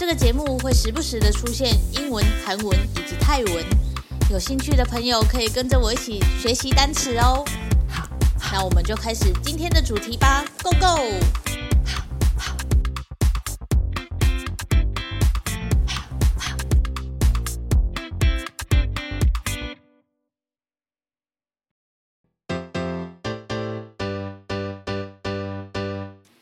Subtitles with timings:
[0.00, 3.62] 这个节目会时不时的出现英文、韩文以及泰文，
[4.30, 7.44] 有兴趣的朋友可以跟着我一起学习单词哦。
[7.86, 8.08] 好，
[8.50, 11.20] 那我们就开始今天的主题吧，Go Go！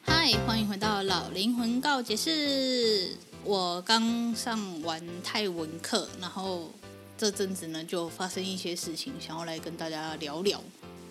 [0.04, 3.16] 嗨，欢迎回到老灵魂告解室。
[3.44, 6.70] 我刚上完泰文课，然后
[7.16, 10.62] 这阵子呢就发生一些事情，想要来跟大家聊聊。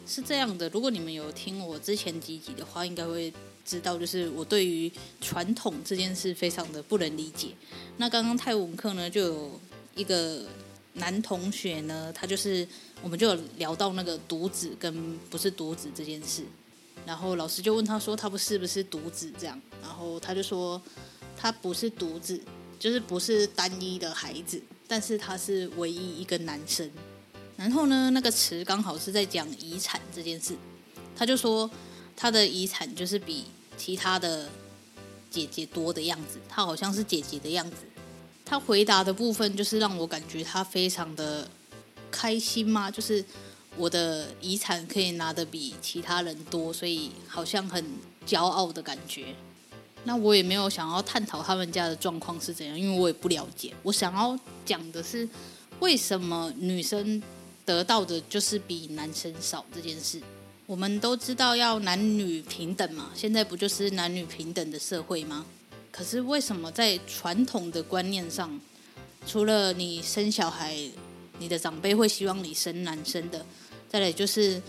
[0.05, 3.33] 是这样的，如果你们有听我之前几集的话，应该会
[3.65, 7.49] 知道，就是我对于传统这件事非常的不能理解。
[7.97, 9.59] 那刚刚泰文课呢，就有
[9.95, 10.45] 一个
[10.93, 12.67] 男同学呢，他就是
[13.01, 16.43] 我们就有聊到那个独子跟不是独子这件事，
[17.05, 20.79] 然后老师就问他说，他不是不是独子这样，然后他就说。
[21.37, 22.41] 他不是独子，
[22.79, 26.89] 就是不是单一的孩子，但是他是唯一一个男生。
[27.55, 30.55] 然后呢，那个词刚好是在讲遗产这件事，
[31.15, 31.69] 他就说
[32.15, 33.45] 他的遗产就是比
[33.77, 34.49] 其他的
[35.29, 37.77] 姐姐多的样子，他好像是姐姐的样子。
[38.45, 41.49] 他回答的部分就是让我感觉他非常的
[42.09, 43.23] 开心嘛，就是
[43.75, 47.83] 我的遗产可以拿得比其他人多，所以好像很
[48.25, 49.35] 骄傲的感觉。
[50.07, 53.73] 那我也没有想要探讨他们家的状况是怎样，因为我也不了解。
[53.83, 55.27] 我想要讲的是，
[55.81, 57.21] 为什么女生
[57.65, 60.21] 得到的就是比男生少这件事。
[60.65, 65.45] 我们都知道要男女平等嘛，现在不就是男女平等的社会吗？
[65.91, 68.57] 可是为什么在传统的观念上，
[69.27, 70.73] 除了你生小孩，
[71.37, 73.45] 你的长辈会希望你生男生的，
[73.89, 74.61] 再来就是。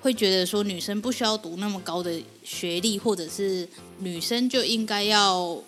[0.00, 5.60] 会觉得说女生不需要读那么高的学历，或者是女生就应该要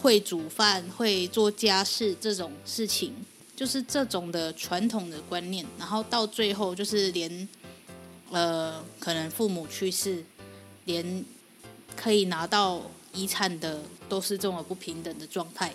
[0.00, 3.12] 会煮饭、会做家事这种事情，
[3.54, 5.64] 就是这种的传统的观念。
[5.78, 7.48] 然后到最后就是连
[8.30, 10.24] 呃，可能父母去世，
[10.86, 11.24] 连
[11.94, 15.72] 可以拿到遗产的都是这么不平等的状态。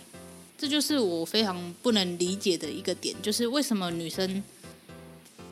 [0.57, 4.43] 这就是我非常不能理解的一个点，就是为什么女生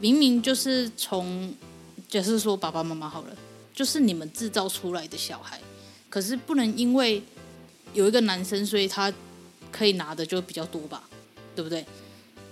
[0.01, 1.55] 明明就是从
[2.07, 3.35] 就是说，爸爸妈妈好了，
[3.73, 5.59] 就是你们制造出来的小孩，
[6.09, 7.21] 可是不能因为
[7.93, 9.13] 有一个男生，所以他
[9.71, 11.03] 可以拿的就比较多吧，
[11.53, 11.85] 对不对？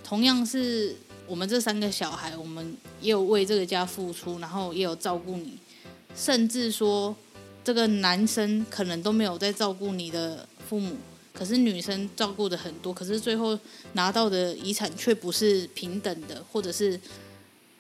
[0.04, 0.94] 同样是
[1.26, 5.58] 我们这三个小孩，我们也有为这个家付出，然后也有照顾你，
[6.16, 7.16] 甚至说
[7.64, 10.98] 这个男生可能都没有在照顾你的父母，
[11.34, 13.58] 可是女生照顾的很多，可是最后
[13.94, 17.00] 拿到的遗产却不是平等的，或者是。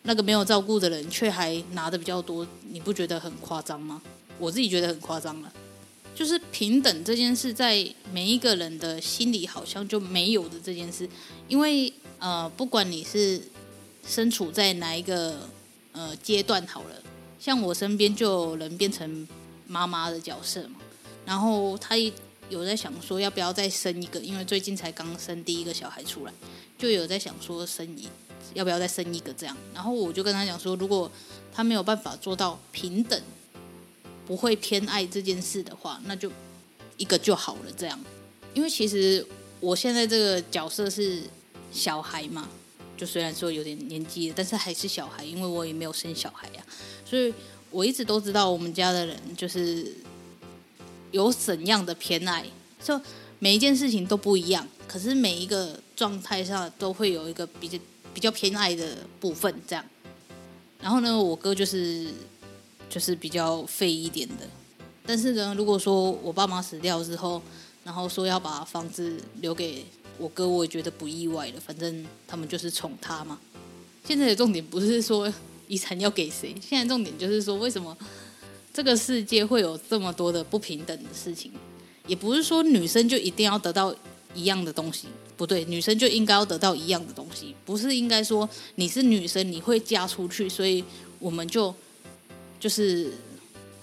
[0.05, 4.01] 那个没有照顾的人却还拿的比较多，你不觉得很夸张吗？
[4.39, 5.51] 我自己觉得很夸张了。
[6.13, 11.09] 就是平等这件事，在每一个人的心里好像就没有的这件事，
[11.49, 13.41] 因为呃，不管你是
[14.07, 15.49] 身处在哪一个
[15.91, 17.03] 呃阶段好了，
[17.37, 19.27] 像我身边就有人变成
[19.67, 20.75] 妈妈的角色嘛，
[21.25, 21.97] 然后他
[22.49, 26.33] 有在想说要不要再生一个，因为最近才刚生第一个小孩出来，
[26.77, 28.07] 就有在想说生一。
[28.55, 29.55] 要不要再生一个这样？
[29.73, 31.11] 然后我就跟他讲说，如果
[31.53, 33.21] 他没有办法做到平等，
[34.25, 36.31] 不会偏爱这件事的话，那就
[36.97, 37.99] 一个就好了这样。
[38.53, 39.23] 因为其实
[39.59, 41.21] 我现在这个角色是
[41.71, 42.47] 小孩嘛，
[42.95, 46.65] 就虽然说有点年纪，但是还是小孩，因为我也没有生小孩呀。
[47.05, 47.33] 所以
[47.71, 49.93] 我一直都知道我们家的人就是
[51.11, 52.45] 有怎样的偏爱，
[52.81, 52.99] 就
[53.39, 57.77] 每一件事情都不一样，可是每一个状态下都会有一个比较。
[58.15, 59.85] 比较偏爱的部分，这样。
[60.81, 62.07] 然后呢，我哥就是
[62.89, 64.47] 就是比较废一点的。
[65.05, 67.41] 但是呢，如果说我爸妈死掉之后，
[67.83, 69.85] 然后说要把房子留给
[70.17, 71.59] 我哥，我也觉得不意外了。
[71.59, 73.37] 反正他们就是宠他嘛。
[74.05, 75.31] 现在的重点不是说
[75.67, 77.95] 遗产要给谁，现在重点就是说，为什么
[78.73, 81.51] 这个世界会有这么多的不平等的事情？
[82.07, 83.93] 也不是说女生就一定要得到
[84.33, 85.07] 一样的东西。
[85.37, 90.83] 不对，女生就应该要得到一样的东西，不是应该说你是女生，你会嫁出去，所以
[91.19, 91.73] 我们就
[92.59, 93.13] 就是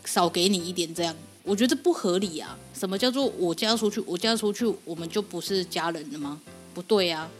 [0.04, 2.58] 少给你一点这样，我觉得不合理啊！
[2.74, 4.00] 什么叫做我嫁出去？
[4.06, 6.40] 我嫁出去，我们就不是家人了吗？
[6.72, 7.30] 不对啊！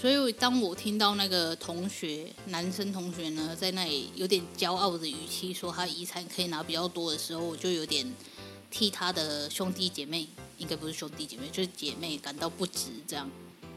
[0.00, 8.06] 所以当我听到那个同学，男生同学呢，在那里有点骄傲的语气说他遗产可以拿比较多的时候，我就有点
[8.70, 10.26] 替他的兄弟姐妹，
[10.58, 12.90] 应该不是兄弟姐妹，就是姐妹感到不值。
[13.08, 13.28] 这样，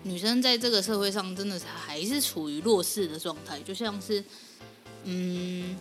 [0.04, 4.24] 女生在这个社会上真的是还是处于弱势的状态，就像是，
[5.04, 5.76] 嗯，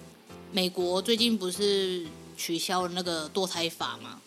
[0.53, 2.07] 美国最近不是。
[2.41, 4.19] 取消了那个堕胎法嘛，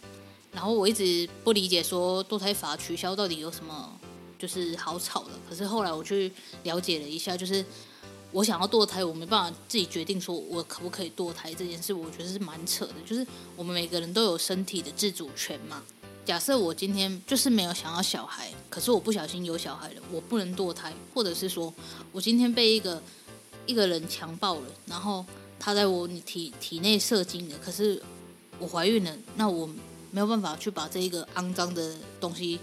[0.51, 3.91] 然后我一直不理解说堕胎法取消到底有什么
[4.37, 5.31] 就是好吵的。
[5.49, 6.31] 可是后来我去
[6.61, 7.65] 了解了一下，就是
[8.31, 12.93] 我想要堕胎，我没办法自己决定说我可不可以堕胎这件事，我觉得是蛮扯的。
[13.03, 13.25] 就是
[13.55, 15.81] 我们每个人都有身体的自主权嘛。
[16.25, 21.73] 假设我今天就是没有想要小孩，可是我不小心有小孩了，我不能堕胎，或者是说
[22.11, 23.01] 我今天被一个
[23.65, 25.25] 一个人强暴了，然后。
[25.65, 28.01] 他在我体体内射精了，可是
[28.59, 29.65] 我怀孕了，那我
[30.11, 32.59] 没有办法去把这一个肮脏的东西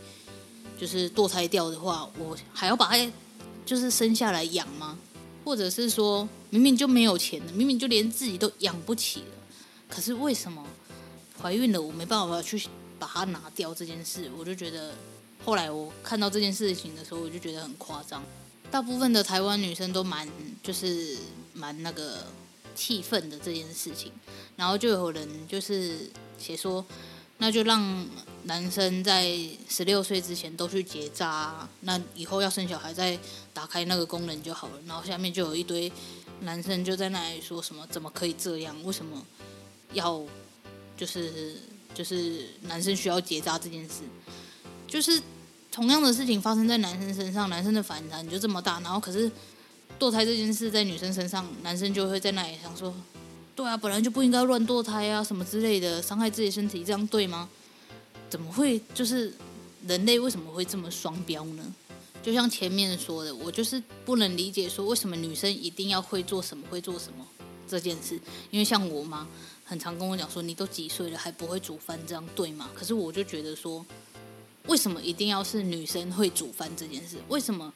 [0.78, 3.12] 就是堕胎掉的话，我还要把它
[3.64, 4.98] 就是生下来养吗？
[5.46, 9.34] 或者是说明明就没有钱了，明明就连自己都养不起了，
[9.88, 10.62] 可是为什么
[11.40, 12.68] 怀孕了我没办法去
[13.00, 14.30] 把它拿掉这件事？
[14.38, 14.94] 我就觉得
[15.44, 18.22] 后来我看到这件事情的时候，我就觉得很夸张。
[18.70, 20.28] 大部分的台湾女生都蛮
[20.62, 21.16] 就是
[21.52, 22.24] 蛮那个。
[22.72, 24.10] 气愤的这件事情，
[24.56, 26.08] 然后就有人就是
[26.38, 26.82] 写说，
[27.36, 28.06] 那就让
[28.44, 29.36] 男生在
[29.68, 33.18] 十六岁之前都去结扎，那以后要生小孩再
[33.52, 34.74] 打开那个功能就好了。
[34.86, 35.92] 然后下面就有一堆
[36.42, 38.74] 男生就在那里说什么，怎么可以这样？
[38.84, 39.20] 为什么
[39.92, 40.24] 要
[40.96, 41.56] 就是
[41.94, 44.02] 就是男生需要结扎这件事？
[44.86, 45.20] 就是
[45.70, 49.30] 同样的事情发生在男生身上，男生的反弹就这么大，然后可是。
[49.98, 52.94] 堕胎这件事在女生身上，男生就会在那里想说
[53.54, 57.46] ：“对啊，本来就不应该乱堕胎啊，什么之类的，伤害自己身体，这样对吗？
[58.30, 58.80] 怎么会？
[58.94, 59.34] 就是
[59.86, 61.74] 人类为什么会这么双标呢？
[62.22, 67.26] 就像前面说的，我就是不能理解说为什么女生一定要会做什么会做什么
[67.68, 68.18] 这件事。
[68.50, 69.28] 因为像我妈
[69.70, 73.86] 很常跟我讲说：‘你都几岁了还不会煮饭，这样对吗？’可是我就觉得说，
[74.66, 77.18] 为什么一定要是女生会煮饭这件事？
[77.28, 77.72] 为什么？”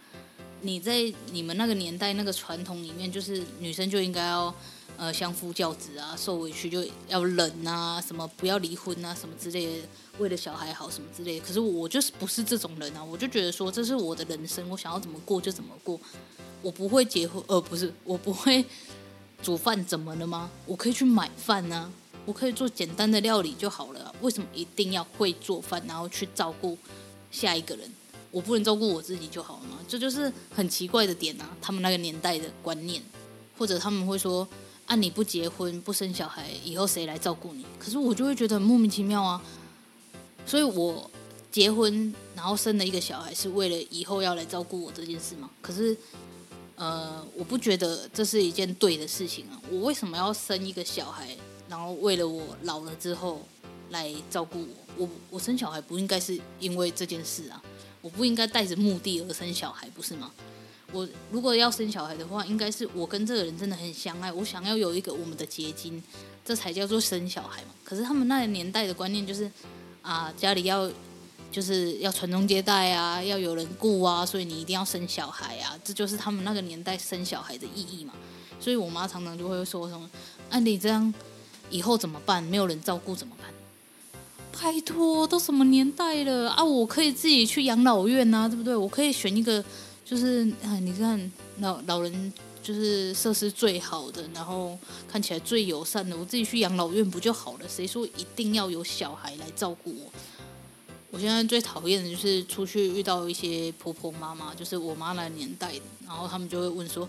[0.63, 4.53] 你在你们那个年代那个传统里面，就是女生就应该要
[4.97, 9.89] 呃相夫教子啊，受委屈就要忍啊，什么不要离婚啊，什么之类的，
[10.19, 11.47] 为了小孩好什么之类的。
[11.47, 16.01] 可是我就是不是这种人啊，我就觉得说这是我的人生，我想要怎么过就怎么过。
[16.63, 18.65] 我不会结婚，呃，不是，我不会
[19.45, 20.51] 煮饭，怎么了吗？
[20.65, 21.91] 我可以去买饭啊，
[22.25, 24.15] 我可以做简单的料理就好了。
[24.23, 26.79] 为什么一定要会做饭，然后去照顾
[27.31, 27.89] 下一个人？
[28.31, 29.79] 我不能照顾我自己就好了吗？
[29.87, 31.49] 这就是很奇怪的点啊！
[31.61, 33.03] 他们那个年代的观念，
[33.59, 34.49] 或者他们会说
[34.87, 39.41] ：“啊，你不结婚不生小孩，以后谁来照顾你？”可是我就会觉得很莫名其妙啊！
[40.47, 41.09] 所以我
[41.53, 45.49] 结婚然后生了一个小孩，是为了以后要来照顾我这件事吗？
[45.63, 45.97] 可是，
[46.77, 49.61] 呃，我不觉得这是一件对的事情啊！
[49.71, 51.29] 我为什么要生一个小孩，
[51.69, 53.41] 然后为了我老了之后
[53.91, 54.67] 来照顾我？
[54.97, 57.63] 我我生小孩不应该是因为这件事啊！
[58.01, 60.31] 我不应该带着目的而生小孩，不是吗？
[60.93, 66.01] 我如果要生小孩的话，应该是我跟这个人真的很相爱，我想要有一个我们的结晶，
[66.45, 67.69] 这才叫做生小孩嘛。
[67.83, 69.51] 可是他们那个年代的观念就是，
[70.03, 70.89] 啊，家里要
[71.55, 78.13] 就是要传宗接代啊，要有人顾啊，所以你一定要生小孩啊，这就是他们那个年代生小孩的意义嘛。
[78.59, 80.11] 所以我妈常常就会说什么
[80.51, 81.15] ：“啊，你这样
[81.71, 82.43] 以后怎么办？
[82.43, 83.55] 没有人照顾怎么办？”
[84.51, 86.65] 拜托，都什么年代了啊！
[86.65, 88.75] 我可以自己去养老院呐，对不对？
[88.75, 89.65] 我可以选一个，
[90.05, 90.45] 就是，
[90.81, 92.33] 你看老老人
[92.65, 97.69] 就是设施最好的，然后看起来最友善的，我自己去养老院不就好了？
[97.69, 100.13] 谁说一定要有小孩来照顾我？
[101.15, 107.09] 我现在最讨厌的就是出去遇到一些婆婆妈妈，就是我妈那年代的，然后他们就会问说：“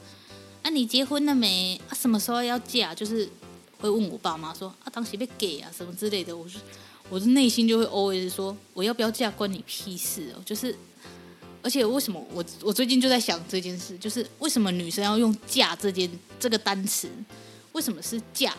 [0.61, 1.81] 啊，你结婚了没？
[1.89, 3.27] 啊，什么时候要嫁？”就是
[3.79, 6.61] 会问我爸妈说：“啊，当时被给啊，什么之类的。”我说。
[7.07, 10.41] 我的内心就会 always 说，我要不要嫁关你屁事哦！
[10.43, 10.75] 就是，
[11.61, 16.09] 而且为什么我我最近就在想这件事，就是为什么女生要用嫁这件
[16.39, 17.07] 这个单词？
[17.73, 18.55] 为什么是嫁？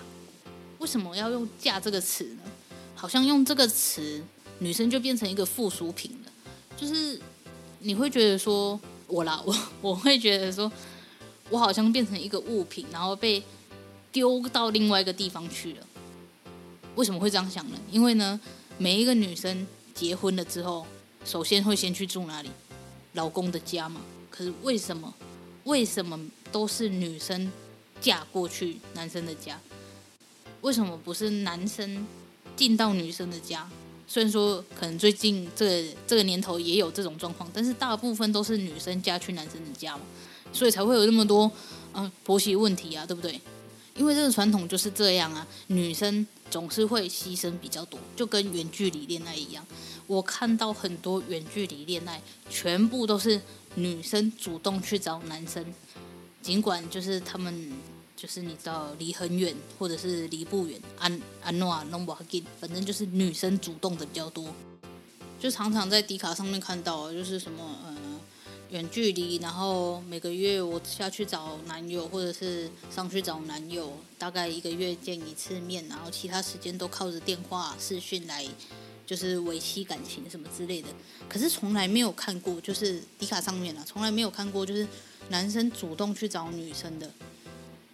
[0.78, 2.42] 为什么要用嫁这个词呢？
[2.94, 4.22] 好像用这个词，
[4.58, 6.32] 女生就变成一个附属品了。
[6.76, 7.20] 就是
[7.80, 10.70] 你会觉得说，我啦，我我会觉得说，
[11.50, 13.42] 我好像变成一个物品，然后被
[14.12, 15.86] 丢到另外一个地方去了。
[16.96, 17.78] 为什么会这样想呢？
[17.90, 18.40] 因为呢，
[18.78, 20.86] 每一个女生结婚了之后，
[21.24, 22.50] 首先会先去住哪里？
[23.12, 24.00] 老公的家嘛。
[24.30, 25.14] 可是为什么？
[25.64, 26.20] 为什么
[26.52, 27.50] 都是女生
[28.00, 29.58] 嫁过去男生的家？
[30.60, 32.06] 为什么不是男生
[32.54, 33.68] 进到女生的家。
[34.08, 40.02] 虽然说可能最近这个这个年头也有这种状况，但是大部分都是女生嫁去男生的家嘛，
[40.52, 41.50] 所以才会有那么多
[41.92, 43.40] 嗯婆媳问题啊，对不对？
[43.96, 49.66] 因为这个传统就是这样啊，女生总是会牺牲比较多，就跟远距离恋爱一样。
[50.06, 53.40] 我看到很多远距离恋爱，全部都是
[53.74, 55.64] 女生主动去找男生，
[56.40, 57.72] 尽管就是他们。
[58.16, 64.48] 就是你知道离很远，或者是离不远，安安诺啊，弄不好给，反正就是女生主动的比较多，
[65.38, 67.94] 就常常在迪卡上面看到，就是什么呃
[68.70, 78.46] 远距离，然后每个月我下去找男友，或者是上去找男友，大概一个月见一次面，然后其他时间都靠着电话视讯来，
[79.06, 80.88] 就是维系感情什么之类的。
[81.28, 84.88] 可是从来没有看过，就是迪卡上面啊，从来没有看过，就是
[85.28, 87.10] 男生主动去找女生的。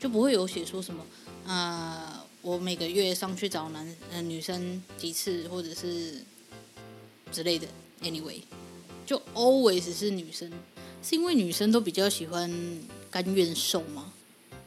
[0.03, 1.07] 就不会有写说什么，
[1.47, 6.21] 呃，我每个月上去找男呃女生几次，或者是
[7.31, 7.69] 之类的。
[8.03, 8.41] Anyway，
[9.07, 10.51] 就 always 是女生，
[11.05, 12.51] 是因为女生都比较喜欢
[13.13, 14.13] 甘愿受吗？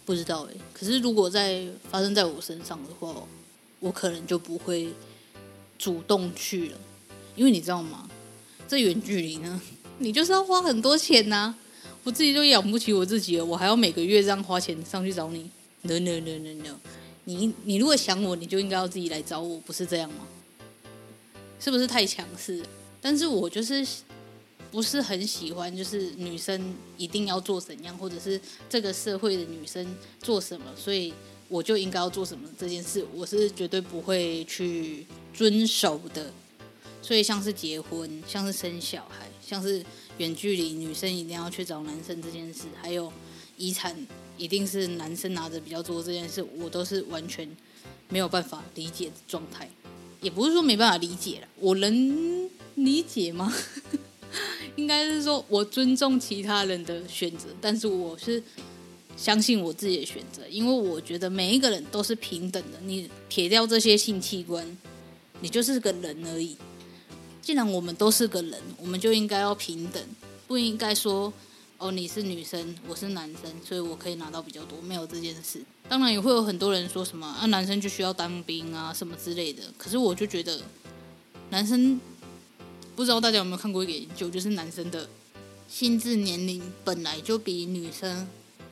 [0.05, 0.55] 不知道诶。
[0.71, 3.27] 可是如果在发生在我身上的话，
[3.81, 4.87] 我可能就不会
[5.77, 6.77] 主动去了，
[7.35, 8.09] 因为你知道吗？
[8.69, 9.61] 这远距离呢，
[9.99, 11.53] 你就是要花很多钱呐、
[12.05, 15.49] 我自己都养不起我自己了，我还要每个月这样花钱上去找你
[15.81, 16.75] ？No no no no no！
[17.23, 20.27] 你你如果想我，你就应该要自己来找我，不是这样吗？
[21.59, 22.63] 是不是太强势？
[23.01, 23.83] 但是我就是
[24.71, 29.83] 不是很喜欢，就是女生一定要做怎样，或者是这个社会的女生
[30.21, 31.11] 做什么，所以
[31.47, 36.31] 我就应该要做什么这件事，我是绝对不会去遵守的。
[37.01, 39.83] 所以像是结婚，像是生小孩，像是。
[40.17, 43.11] 远距离，女生一定要去找男生这件事，还有
[43.57, 43.95] 遗产
[44.37, 47.47] 一定是男生拿着比较多这件事，我都是完全
[48.09, 49.69] 没有办法理解的状态。
[50.21, 53.53] 也不是说没办法理解了，我能理解吗？
[54.75, 58.41] 应该是说我尊重其他人的选择，但是我是
[59.15, 62.79] 相信我自己的选择，因为我觉得每一个人都是平等的。
[62.83, 64.65] 你撇掉这些性器官，
[65.41, 66.57] 你就是个人而已。
[67.45, 70.03] 既然我们都是个人，我们就应该要平等，
[70.47, 71.31] 不应该说
[71.77, 75.61] 哦，你是女生，我是男生，所以我可以拿到比较多，没有这件事。
[75.87, 79.61] 当然也会有很多人说什么啊，男生就需要当兵啊什么之类的。
[79.77, 80.59] 可是我就觉得，
[81.51, 82.01] 男生
[82.95, 85.07] 不知道大家有没有看过一个研究，就是男生的
[85.69, 88.27] 心智年龄本来就比女生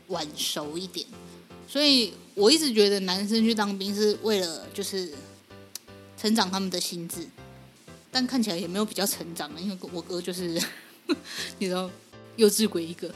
[0.08, 1.06] 晚熟一点，
[1.68, 5.14] 所以我一直觉得男生去当兵是为了就是
[6.18, 7.28] 成长他们的心智。
[8.14, 10.62] 但看起来也没有比较成长啊，因为我哥就是，
[11.58, 11.90] 你知道，
[12.36, 13.12] 幼稚鬼一个。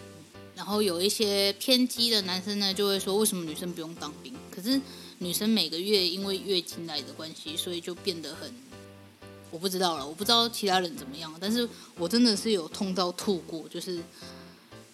[0.56, 4.34] 然后有一些偏激的男生呢，就会说为什么女生不用当兵？
[4.50, 4.82] 可是
[5.20, 8.52] 女生每个月因为月经来的关系，所以就变得很，
[9.52, 14.02] 我不知道了，我不知道其他人怎么样，但是我真的是有痛到吐过，就是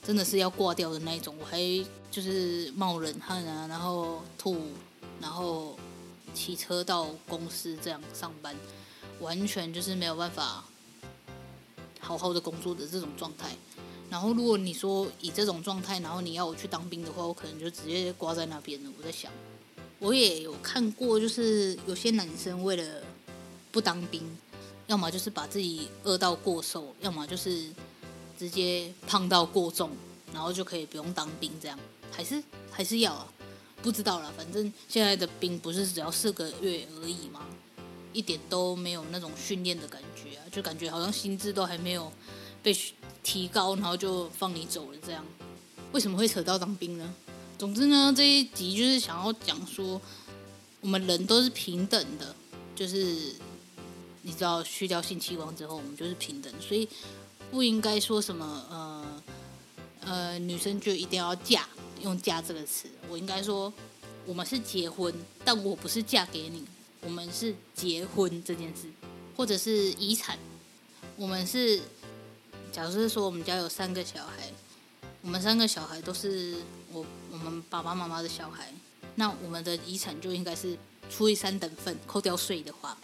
[0.06, 1.58] 真的是要挂掉的那一种，我还
[2.12, 4.58] 就是冒冷汗啊，然后吐，
[5.22, 5.80] 然后
[6.34, 8.54] 骑车到公司这样上班。
[9.20, 10.64] 完全就是没有办法
[12.00, 13.50] 好好的工作的这种状态。
[14.10, 18.92] 然后，如果你说以这种状态，然后你要我去当兵的话，我可能就直接挂在那边了。
[18.98, 19.32] 我在想，
[19.98, 23.02] 我也有看过，就是有些男生为了
[23.72, 24.22] 不当兵，
[24.86, 27.72] 要么就是把自己饿到过瘦，要么就是
[28.38, 29.90] 直接胖到过重，
[30.32, 31.52] 然后就可以不用当兵。
[31.60, 31.80] 这样
[32.12, 33.28] 还是还是要啊？
[33.82, 37.48] 不知道啦，反正现在的兵不是只要四个月而已吗？
[38.14, 42.12] 一点都没有那种训练的感觉啊，就感觉好像心智都还没有
[42.62, 42.76] 被
[43.24, 45.26] 提高，然后就放你走了这样。
[45.92, 47.14] 为什么会扯到当兵呢？
[47.58, 50.02] 总之呢，这一集就是想要讲说，
[50.82, 52.36] 我们人都是平等的，
[52.76, 53.36] 就是
[54.22, 56.88] 你知道，去掉性器官之后，我们就是平等，所以
[57.52, 59.24] 不应该说什么呃
[60.02, 61.68] 呃，女生就一定要嫁，
[62.02, 62.90] 用嫁这个词。
[63.08, 63.72] 我应该说，
[64.26, 65.14] 我们是结婚，
[65.46, 66.66] 但我不是嫁给你。
[67.06, 68.88] 我们是结婚这件事，
[69.36, 70.38] 或者是遗产。
[71.16, 71.82] 我们是，
[72.72, 74.52] 假如是说我们家有三个小孩，
[75.22, 76.56] 我们三个小孩都是
[76.92, 78.74] 我我们爸爸妈妈的小孩，
[79.16, 80.78] 那我们的遗产就应该是
[81.10, 82.98] 除以三等份，扣掉税的话，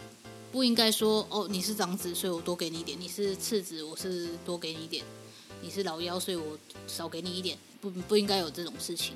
[0.50, 5.04] 不应该说哦，你是长子，所以我多给你一点；你是次子，我是多给你一点；
[5.62, 7.56] 你是老幺，所以我少给你一点。
[7.80, 9.14] 不不应该有这种事情，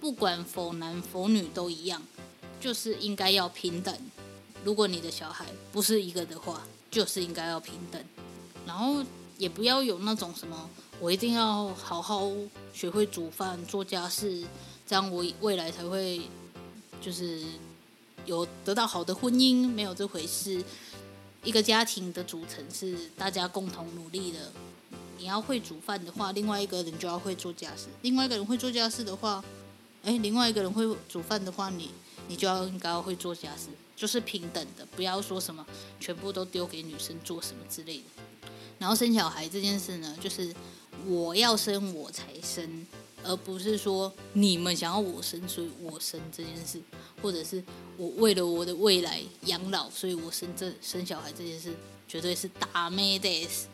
[0.00, 2.02] 不管否男否女都一样。
[2.60, 3.96] 就是应该要平等。
[4.64, 8.02] 如果你的小孩不是一个的话，就是应该要平等。
[8.66, 9.04] 然后
[9.38, 10.68] 也不要有那种什么，
[11.00, 12.30] 我一定要好好
[12.74, 14.44] 学会煮饭、做家事，
[14.86, 16.22] 这样我未来才会
[17.00, 17.42] 就是
[18.26, 20.62] 有得到好的婚姻，没有这回事。
[21.44, 24.38] 一个家庭的组成是大家共同努力的。
[25.18, 29.42] 你要会煮饭的话，另外一个人就要会做家事；另外一个人会做家事的话，
[30.04, 31.90] 哎，另外一个人会煮饭的话，你
[32.27, 35.65] 你就要应该要会做家事，就是平等的，不要说什么
[35.99, 38.03] 全部都丢给女生做什么之类的。
[38.79, 40.53] 然后生小孩这件事呢，就是
[41.05, 42.85] 我要生我才生。
[43.25, 46.77] 而不是说你们想要我生，所以我生这件事，
[47.21, 47.63] 或者是
[47.95, 51.73] 我为了我的未来养老，所以我生这生小孩这件事，
[52.05, 53.67] 绝对是ダメです。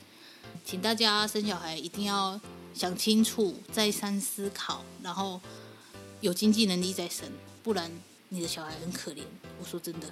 [0.64, 2.40] 请大家生小孩一定要
[2.76, 5.42] 想清楚，再三思考，然后
[6.22, 7.28] 有经济能力再生，
[7.64, 7.92] 不然
[8.29, 9.23] 你的小孩很可怜。
[9.61, 10.09] 我说真的，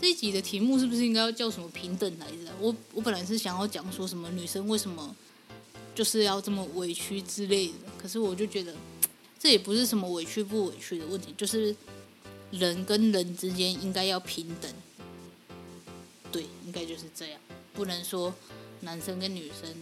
[0.00, 2.52] 这一集的题目是不是应该要叫什么平等来着？
[2.60, 5.14] 我我本来是想要讲说什么女生为什么。
[5.92, 8.74] 就是要这么委屈之类的，可是我就觉得
[9.38, 11.74] 这也不是什么委屈不委屈的问题，就是
[12.52, 14.72] 人跟人之间应该要平等，
[16.30, 17.40] 对，应该就是这样，
[17.74, 18.32] 不能说
[18.82, 19.74] 男生跟女生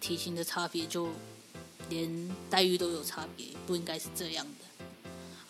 [0.00, 1.10] 体型的差别就
[1.90, 4.69] 连待遇都有差别，不应该是这样的。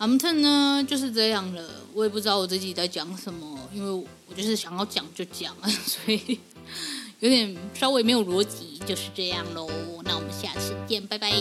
[0.01, 5.55] I'm ten 呢就是这样了，我也不知道我自己在讲什么，因为我就是想要讲就讲，
[5.85, 6.39] 所以。
[7.19, 9.69] 有点稍微没有逻辑，就是这样喽。
[10.03, 11.31] 那我们下次见，拜拜。